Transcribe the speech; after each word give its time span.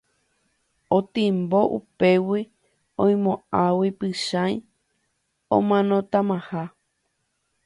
Otimbo 0.97 1.59
upégui 1.77 2.41
oimo'ãgui 3.03 3.89
Pychãi 3.99 4.53
omanotamaha. 5.55 6.63